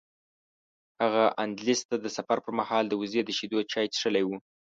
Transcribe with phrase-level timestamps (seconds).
[1.01, 4.29] هغه اندلس ته د سفر پر مهال د وزې شیدو چای څښلي و.